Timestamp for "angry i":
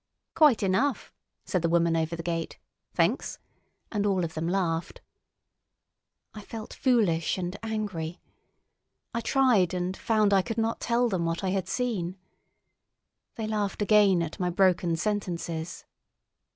7.61-9.21